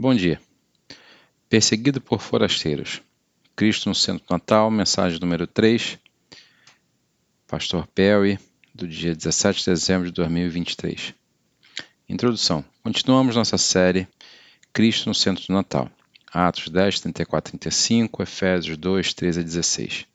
[0.00, 0.40] Bom dia.
[1.48, 3.02] Perseguido por forasteiros.
[3.56, 5.98] Cristo no Centro Natal, mensagem número 3.
[7.48, 8.38] Pastor Perry,
[8.72, 11.12] do dia 17 de dezembro de 2023.
[12.08, 12.64] Introdução.
[12.80, 14.06] Continuamos nossa série
[14.72, 15.90] Cristo no Centro do Natal.
[16.32, 20.06] Atos 10, 34 35, Efésios 2, 13 a 16.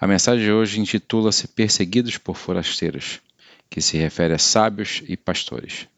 [0.00, 3.20] A mensagem de hoje intitula-se Perseguidos por Forasteiros,
[3.68, 5.91] que se refere a sábios e pastores.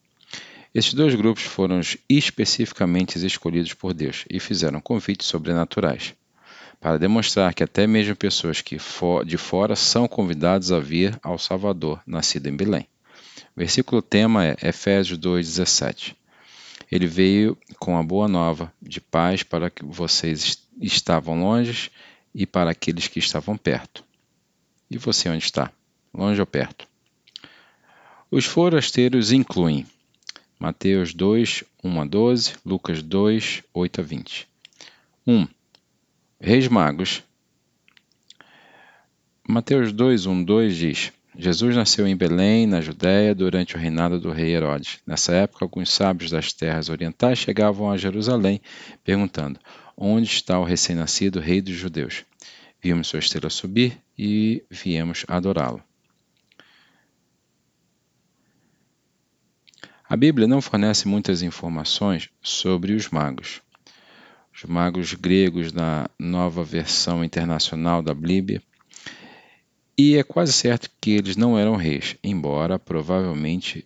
[0.75, 6.17] Estes dois grupos foram especificamente escolhidos por Deus e fizeram convites sobrenaturais,
[6.81, 8.77] para demonstrar que até mesmo pessoas que
[9.25, 12.89] de fora são convidadas a vir ao Salvador, nascido em Belém.
[13.57, 16.17] O versículo tema é Efésios 2,17.
[16.91, 21.89] Ele veio com a boa nova de paz para que vocês estavam longe
[22.35, 24.03] e para aqueles que estavam perto.
[24.91, 25.71] E você onde está?
[26.13, 26.89] Longe ou perto?
[28.29, 29.87] Os forasteiros incluem
[30.65, 34.49] Mateus 2, 1 a 12, Lucas 2, 8 a 20.
[35.27, 35.49] 1.
[36.41, 37.23] Reis Magos.
[39.47, 44.33] Mateus 2, 1, 2 diz: Jesus nasceu em Belém, na Judéia, durante o reinado do
[44.33, 45.01] rei Herodes.
[45.07, 48.59] Nessa época, alguns sábios das terras orientais chegavam a Jerusalém,
[49.05, 49.61] perguntando:
[49.95, 52.25] Onde está o recém-nascido rei dos judeus?
[52.81, 55.83] Vimos sua estrela subir e viemos adorá-lo.
[60.15, 63.61] A Bíblia não fornece muitas informações sobre os magos.
[64.55, 68.63] Os magos gregos na nova versão internacional da Bíblia.
[69.99, 73.85] E é quase certo que eles não eram reis, embora provavelmente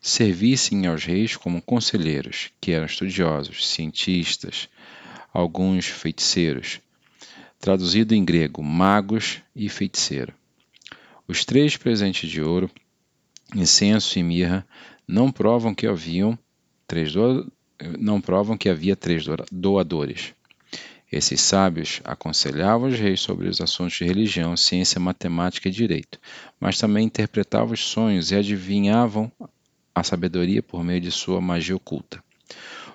[0.00, 4.68] servissem aos reis como conselheiros, que eram estudiosos, cientistas,
[5.32, 6.80] alguns feiticeiros.
[7.58, 10.32] Traduzido em grego, magos e feiticeiro.
[11.26, 12.70] Os três presentes de ouro,
[13.56, 14.64] incenso e mirra
[15.06, 16.38] não provam que haviam
[16.86, 17.50] três do...
[17.98, 20.34] não provam que havia três doadores.
[21.10, 26.18] Esses sábios aconselhavam os reis sobre os assuntos de religião, ciência, matemática e direito,
[26.58, 29.30] mas também interpretavam os sonhos e adivinhavam
[29.94, 32.22] a sabedoria por meio de sua magia oculta.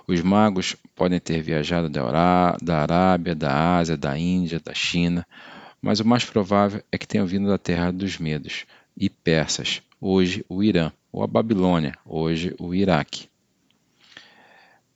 [0.06, 5.26] Os magos podem ter viajado da Arábia, da Ásia, da Índia, da China,
[5.82, 8.66] mas o mais provável é que tenham vindo da terra dos medos
[8.98, 13.28] e persas, hoje o Irã, ou a Babilônia, hoje o Iraque.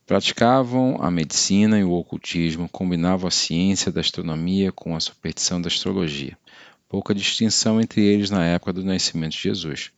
[0.06, 5.68] Praticavam a medicina e o ocultismo, combinavam a ciência da astronomia com a superstição da
[5.68, 6.38] astrologia.
[6.90, 9.92] Pouca distinção entre eles na época do nascimento de Jesus.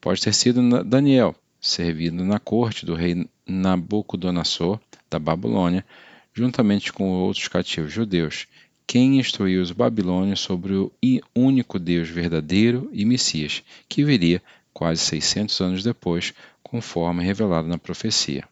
[0.00, 4.78] Pode ter sido Daniel, servido na corte do rei Nabucodonosor
[5.10, 5.84] da Babilônia,
[6.32, 8.46] juntamente com outros cativos judeus,
[8.86, 10.92] quem instruiu os babilônios sobre o
[11.34, 14.40] único Deus verdadeiro e Messias, que viria
[14.76, 18.46] quase 600 anos depois, conforme revelado na profecia.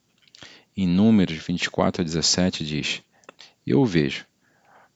[0.75, 3.03] Em Números 24 a 17 diz:
[3.67, 4.25] Eu vejo,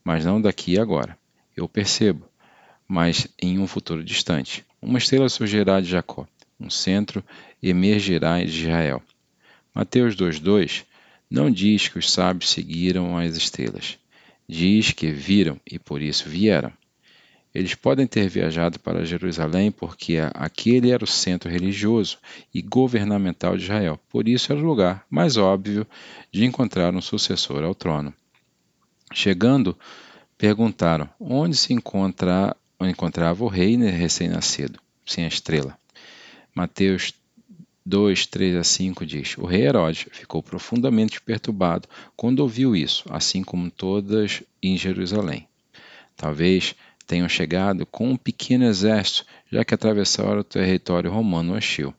[0.03, 1.19] mas não daqui e agora.
[1.55, 2.27] Eu percebo,
[2.89, 4.65] mas em um futuro distante.
[4.81, 6.27] Uma estrela surgirá de Jacó,
[6.59, 7.23] um centro
[7.63, 9.03] emergirá de Israel.
[9.75, 10.87] Mateus 2,2
[11.31, 13.99] não diz que os sábios seguiram as estrelas.
[14.49, 16.73] Diz que viram e por isso vieram.
[17.55, 22.19] Eles podem ter viajado para Jerusalém porque aquele era o centro religioso
[22.53, 25.87] e governamental de Israel, por isso era o lugar mais óbvio
[26.31, 28.13] de encontrar um sucessor ao trono.
[29.13, 29.77] Chegando,
[30.37, 35.77] perguntaram onde se encontra, encontrava o rei recém-nascido, sem a estrela.
[36.55, 37.15] Mateus
[37.89, 43.43] 2, 3 a 5 diz: O rei Herodes ficou profundamente perturbado quando ouviu isso, assim
[43.43, 45.49] como todas em Jerusalém.
[46.15, 46.75] Talvez
[47.09, 51.95] tenham chegado com um pequeno exército, já que atravessaram o território romano hostil.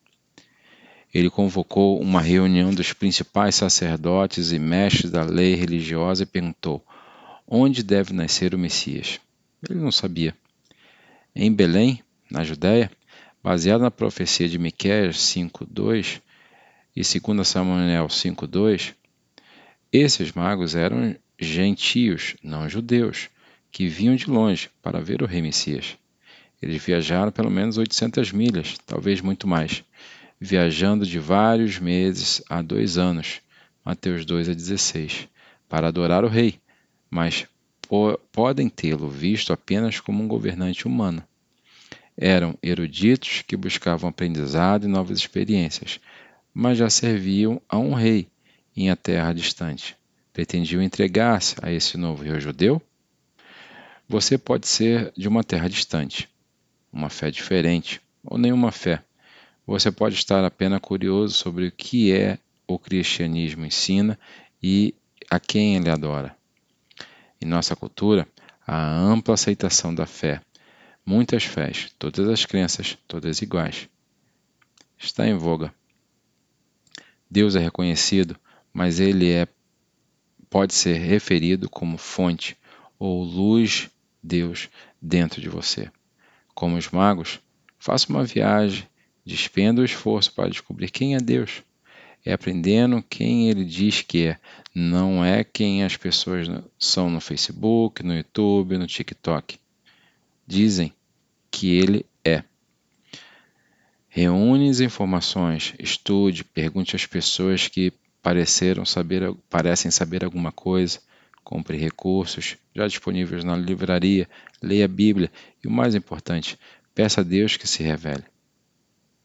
[1.12, 6.86] Ele convocou uma reunião dos principais sacerdotes e mestres da lei religiosa e perguntou:
[7.44, 9.18] onde deve nascer o Messias?
[9.68, 10.32] Ele não sabia.
[11.34, 12.00] Em Belém,
[12.30, 12.88] na Judéia,
[13.42, 16.22] baseado na profecia de Miqueias 5:2
[16.94, 18.94] e 2 Samuel 5:2,
[19.92, 23.28] esses magos eram gentios, não judeus
[23.70, 25.96] que vinham de longe para ver o rei Messias.
[26.60, 29.82] Eles viajaram pelo menos 800 milhas, talvez muito mais,
[30.38, 33.40] viajando de vários meses a dois anos,
[33.84, 35.28] Mateus 2 a 16,
[35.68, 36.58] para adorar o rei,
[37.08, 37.46] mas
[37.88, 41.22] po podem tê-lo visto apenas como um governante humano.
[42.16, 45.98] Eram eruditos que buscavam aprendizado e novas experiências,
[46.52, 48.28] mas já serviam a um rei
[48.76, 49.96] em a terra distante.
[50.32, 52.82] Pretendiam entregar-se a esse novo rei judeu?
[54.10, 56.28] Você pode ser de uma terra distante,
[56.92, 59.04] uma fé diferente ou nenhuma fé.
[59.64, 62.36] Você pode estar apenas curioso sobre o que é
[62.66, 64.18] o cristianismo ensina
[64.60, 64.96] e
[65.30, 66.36] a quem ele adora.
[67.40, 68.26] Em nossa cultura,
[68.66, 70.42] há ampla aceitação da fé,
[71.06, 73.88] muitas fés, todas as crenças, todas iguais.
[74.98, 75.72] Está em voga.
[77.30, 78.36] Deus é reconhecido,
[78.72, 79.46] mas ele é
[80.50, 82.58] pode ser referido como fonte
[82.98, 83.88] ou luz
[84.22, 84.68] Deus
[85.00, 85.90] dentro de você.
[86.54, 87.40] Como os magos,
[87.78, 88.86] faça uma viagem,
[89.24, 91.62] despenda o esforço para descobrir quem é Deus.
[92.24, 94.38] É aprendendo quem ele diz que é,
[94.74, 96.46] não é quem as pessoas
[96.78, 99.58] são no Facebook, no YouTube, no TikTok.
[100.46, 100.92] Dizem
[101.50, 102.44] que ele é.
[104.08, 111.00] Reúne as informações, estude, pergunte às pessoas que pareceram saber, parecem saber alguma coisa,
[111.50, 114.28] compre recursos já disponíveis na livraria,
[114.62, 115.32] leia a Bíblia
[115.64, 116.56] e o mais importante,
[116.94, 118.22] peça a Deus que se revele.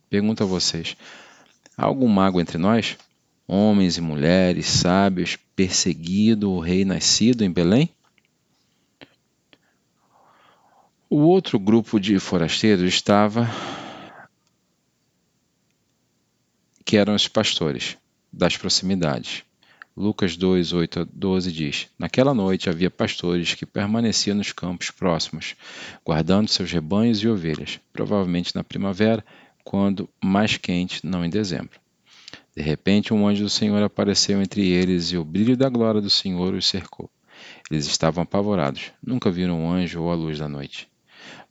[0.10, 0.98] Pergunto a vocês:
[1.77, 2.98] há algum mago entre nós?
[3.48, 7.92] Homens e mulheres, sábios, perseguido o rei nascido em Belém?
[11.07, 13.48] O outro grupo de forasteiros estava
[16.83, 17.95] que eram os pastores
[18.33, 19.44] das proximidades.
[19.97, 25.56] Lucas 2, 8 a 12 diz: Naquela noite havia pastores que permaneciam nos campos próximos,
[26.03, 29.24] guardando seus rebanhos e ovelhas, provavelmente na primavera,
[29.63, 31.80] quando mais quente, não em dezembro.
[32.53, 36.09] De repente, um anjo do Senhor apareceu entre eles e o brilho da glória do
[36.09, 37.09] Senhor os cercou.
[37.71, 40.89] Eles estavam apavorados, nunca viram um anjo ou a luz da noite.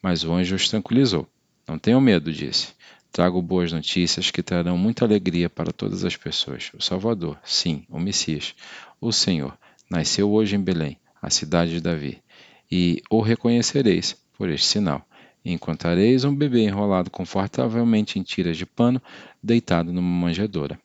[0.03, 1.27] Mas o anjo os tranquilizou.
[1.67, 2.75] Não tenham medo, disse.
[3.15, 6.73] Trago boas notícias que trarão muita alegria para todas as pessoas.
[6.77, 8.57] O Salvador, sim, o Messias,
[9.01, 9.57] o Senhor,
[9.89, 12.21] nasceu hoje em Belém, a cidade de Davi.
[12.69, 15.07] E o reconhecereis por este sinal.
[15.45, 19.01] Encontrareis um bebê enrolado confortavelmente em tiras de pano,
[19.41, 20.77] deitado numa manjedoura.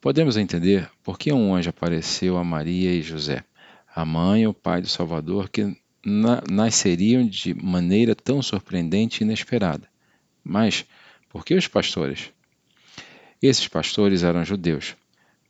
[0.00, 3.44] Podemos entender por que um anjo apareceu a Maria e José,
[3.94, 5.72] a mãe e o pai do Salvador, que
[6.04, 9.89] na nasceriam de maneira tão surpreendente e inesperada.
[10.42, 10.84] Mas
[11.28, 12.32] por que os pastores?
[13.42, 14.96] Esses pastores eram judeus,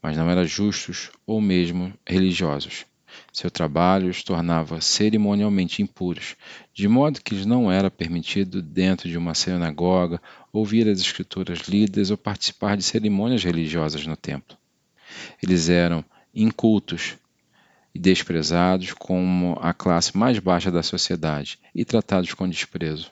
[0.01, 2.85] mas não eram justos ou mesmo religiosos.
[3.33, 6.35] Seu trabalho os tornava cerimonialmente impuros,
[6.73, 10.21] de modo que lhes não era permitido, dentro de uma sinagoga,
[10.51, 14.57] ouvir as escrituras lidas ou participar de cerimônias religiosas no templo.
[15.43, 17.17] Eles eram incultos
[17.93, 23.11] e desprezados como a classe mais baixa da sociedade e tratados com desprezo.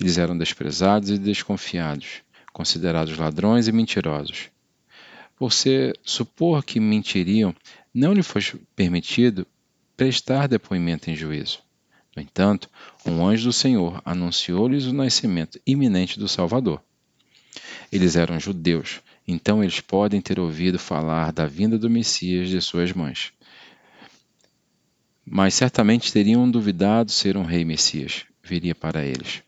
[0.00, 2.22] Eles eram desprezados e desconfiados,
[2.52, 4.48] considerados ladrões e mentirosos.
[5.36, 7.54] Por se supor que mentiriam,
[7.94, 8.42] não lhe foi
[8.74, 9.46] permitido
[9.96, 11.60] prestar depoimento em juízo.
[12.14, 12.68] No entanto,
[13.06, 16.82] um anjo do Senhor anunciou-lhes o nascimento iminente do Salvador.
[17.92, 22.92] Eles eram judeus, então eles podem ter ouvido falar da vinda do Messias de suas
[22.92, 23.32] mães.
[25.24, 29.42] Mas certamente teriam duvidado ser um rei Messias viria para eles.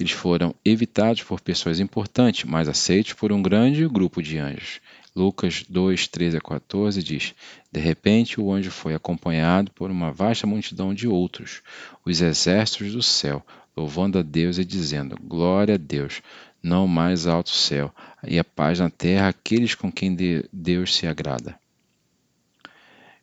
[0.00, 4.80] Eles foram evitados por pessoas importantes, mas aceitos por um grande grupo de anjos.
[5.14, 7.34] Lucas 2, 13 a 14 diz:
[7.70, 11.60] De repente o anjo foi acompanhado por uma vasta multidão de outros,
[12.04, 13.44] os exércitos do céu,
[13.76, 16.22] louvando a Deus e dizendo: Glória a Deus,
[16.62, 17.94] não mais alto céu,
[18.26, 20.16] e a paz na terra aqueles com quem
[20.52, 21.58] Deus se agrada.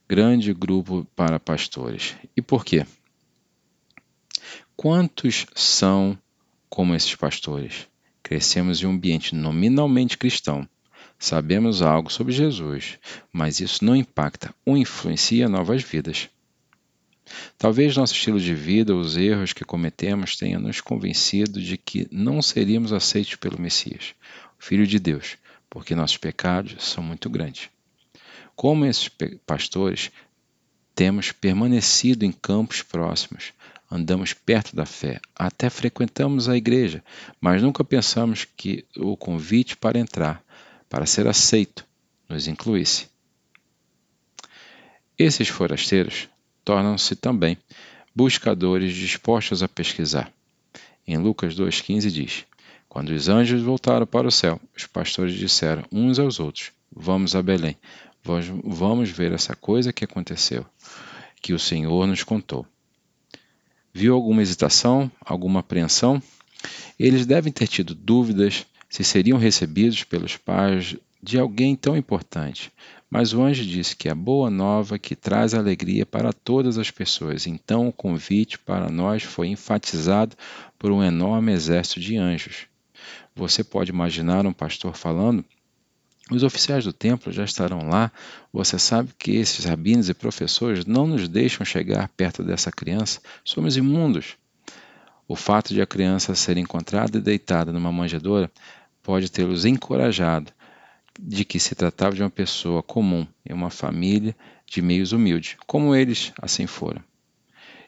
[0.08, 2.16] Grande grupo para pastores.
[2.36, 2.86] E por quê?
[4.76, 6.18] Quantos são
[6.70, 7.88] como esses pastores.
[8.22, 10.68] Crescemos em um ambiente nominalmente cristão.
[11.20, 13.00] Sabemos algo sobre Jesus,
[13.32, 16.30] mas isso não impacta ou influencia novas vidas.
[17.58, 22.42] Talvez nosso estilo de vida, os erros que cometemos, tenham nos convencido de que não
[22.42, 24.14] seríamos aceitos pelo Messias,
[24.60, 25.38] o Filho de Deus,
[25.70, 27.70] porque nossos pecados são muito grandes.
[28.56, 29.10] Como esses
[29.46, 30.12] pastores,
[30.96, 33.54] temos permanecido em campos próximos,
[33.90, 37.04] andamos perto da fé, até frequentamos a igreja,
[37.40, 40.44] mas nunca pensamos que o convite para entrar,
[40.90, 41.86] para ser aceito,
[42.28, 43.08] nos incluísse.
[45.18, 46.30] Esses forasteiros
[46.64, 47.58] tornam-se também
[48.14, 50.32] buscadores dispostos a pesquisar.
[51.08, 52.46] Em Lucas 2,15 diz:
[52.90, 57.42] Quando os anjos voltaram para o céu, os pastores disseram uns aos outros: Vamos a
[57.42, 57.78] Belém,
[58.24, 60.66] vamos ver essa coisa que aconteceu,
[61.42, 62.68] que o Senhor nos contou.
[63.98, 66.22] Viu alguma hesitação, alguma apreensão?
[67.00, 72.72] Eles devem ter tido dúvidas se seriam recebidos pelos pais de alguém tão importante.
[73.10, 76.92] Mas o anjo disse que é a boa nova que traz alegria para todas as
[76.92, 77.48] pessoas.
[77.48, 80.36] Então o convite para nós foi enfatizado
[80.78, 82.68] por um enorme exército de anjos.
[83.36, 85.44] Você pode imaginar um pastor falando
[86.30, 88.12] Os oficiais do templo já estarão lá.
[88.52, 93.22] Você sabe que esses rabinos e professores não nos deixam chegar perto dessa criança.
[93.46, 94.36] Somos imundos.
[95.28, 98.52] O fato de a criança ser encontrada e deitada numa manjedoura
[99.02, 100.52] pode tê-los encorajado
[101.20, 105.96] de que se tratava de uma pessoa comum em uma família de meios humildes, como
[105.96, 107.02] eles assim foram.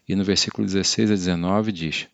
[0.07, 2.07] E no versículo 16 a 19 diz: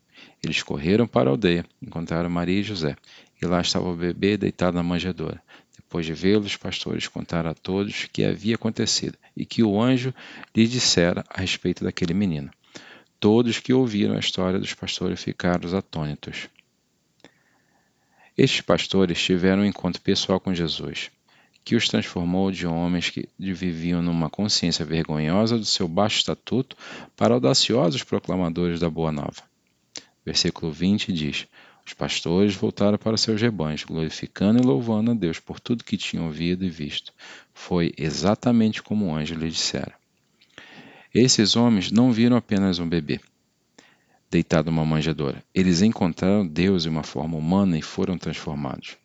[0.44, 2.96] Eles correram para a aldeia, encontraram Maria e José,
[3.42, 5.42] e lá estava o bebê deitado na manjedoura.
[5.96, 9.82] Depois de vê-lo, os pastores contaram a todos o que havia acontecido e que o
[9.82, 10.14] anjo
[10.54, 12.52] lhes dissera a respeito daquele menino.
[13.18, 16.50] Todos que ouviram a história dos pastores ficaram atônitos.
[18.38, 21.12] Estes pastores tiveram um encontro pessoal com Jesus,
[21.64, 26.76] que os transformou de homens que viviam numa consciência vergonhosa do seu baixo estatuto
[27.16, 29.44] para audaciosos proclamadores da Boa Nova.
[30.26, 31.48] Versículo 20 diz:
[31.86, 36.26] os pastores voltaram para seus rebanhos, glorificando e louvando a Deus por tudo que tinham
[36.26, 37.14] ouvido e visto.
[37.54, 39.94] Foi exatamente como o anjo lhe dissera.
[41.14, 43.20] Esses homens não viram apenas um bebê
[44.30, 45.44] deitado numa manjedoura.
[45.54, 48.98] Eles encontraram Deus em uma forma humana e foram transformados.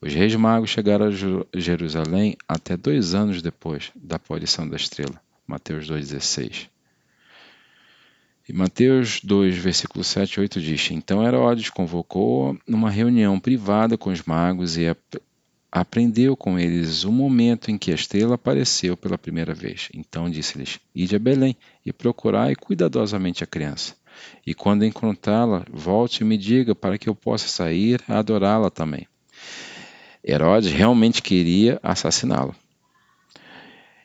[0.00, 5.20] Os reis magos chegaram a Jerusalém até dois anos depois da aparição da estrela.
[5.46, 6.68] Mateus 2,16.
[8.50, 14.10] E Mateus 2, versículo 7 e 8 diz: Então Herodes convocou numa reunião privada com
[14.10, 14.92] os magos e
[15.70, 19.88] aprendeu com eles o momento em que a estrela apareceu pela primeira vez.
[19.94, 23.94] Então disse-lhes: Ide a Belém e procurai cuidadosamente a criança.
[24.44, 29.06] E quando encontrá-la, volte e me diga para que eu possa sair a adorá-la também.
[30.26, 32.52] Herodes realmente queria assassiná-lo.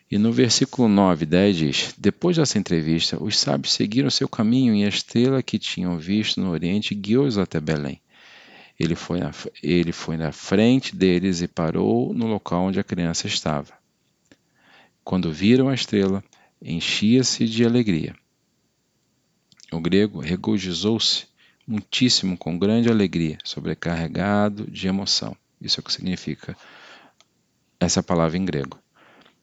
[0.09, 4.75] E no versículo 9 e 10 diz: Depois dessa entrevista, os sábios seguiram seu caminho
[4.75, 7.99] e a estrela que tinham visto no Oriente guiou-os até Belém.
[8.79, 9.31] Ele foi, na,
[9.63, 13.73] ele foi na frente deles e parou no local onde a criança estava.
[15.03, 16.23] Quando viram a estrela,
[16.61, 18.15] enchia-se de alegria.
[19.71, 21.25] O grego regozijou-se
[21.65, 25.35] muitíssimo com grande alegria, sobrecarregado de emoção.
[25.59, 26.55] Isso é o que significa
[27.79, 28.79] essa palavra em grego.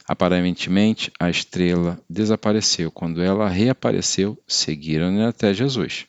[0.07, 2.91] Aparentemente, a estrela desapareceu.
[2.91, 6.07] Quando ela reapareceu, seguiram-na até Jesus.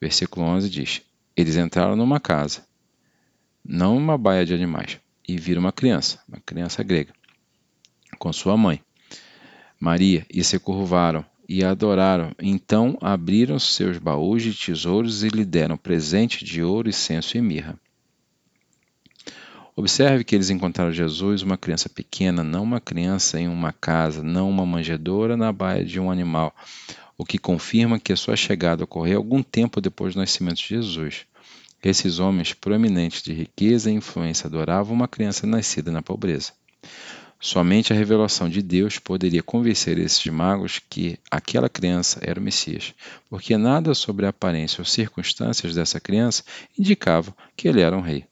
[0.00, 1.02] Versículo 11 diz:
[1.36, 2.64] Eles entraram numa casa,
[3.64, 7.12] não uma baia de animais, e viram uma criança, uma criança grega,
[8.18, 8.80] com sua mãe,
[9.78, 12.34] Maria, e se curvaram e a adoraram.
[12.40, 17.78] Então abriram seus baús de tesouros e lhe deram presente de ouro, incenso e mirra.
[19.74, 24.50] Observe que eles encontraram Jesus uma criança pequena, não uma criança em uma casa, não
[24.50, 26.54] uma manjedoura na baia de um animal,
[27.16, 31.24] o que confirma que a sua chegada ocorreu algum tempo depois do nascimento de Jesus.
[31.82, 36.52] Esses homens proeminentes de riqueza e influência adoravam uma criança nascida na pobreza.
[37.40, 42.94] Somente a revelação de Deus poderia convencer esses magos que aquela criança era o Messias,
[43.28, 46.44] porque nada sobre a aparência ou circunstâncias dessa criança
[46.78, 48.26] indicava que ele era um rei.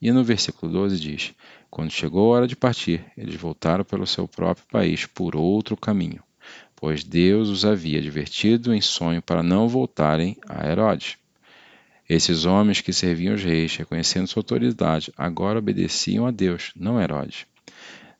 [0.00, 1.34] E no versículo 12 diz:
[1.70, 6.22] Quando chegou a hora de partir, eles voltaram pelo seu próprio país por outro caminho,
[6.76, 11.16] pois Deus os havia advertido em sonho para não voltarem a Herodes.
[12.08, 17.02] Esses homens que serviam os reis, reconhecendo sua autoridade, agora obedeciam a Deus, não a
[17.02, 17.44] Herodes.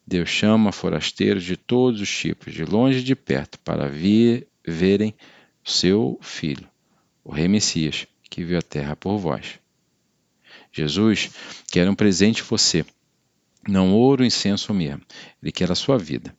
[0.07, 5.15] Deus chama forasteiros de todos os tipos, de longe e de perto, para vir, verem
[5.65, 6.67] seu filho,
[7.23, 9.59] o Rei Messias, que viu a terra por vós.
[10.73, 11.31] Jesus
[11.71, 12.85] quer um presente você,
[13.67, 15.01] não ouro, incenso mirra.
[15.43, 16.35] Ele quer a sua vida.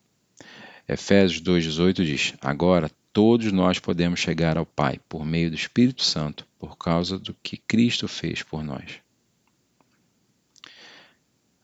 [0.88, 6.48] Efésios 2,18 diz: Agora todos nós podemos chegar ao Pai por meio do Espírito Santo,
[6.58, 9.00] por causa do que Cristo fez por nós.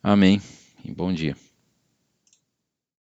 [0.04, 0.42] Amém
[0.84, 1.36] e bom dia.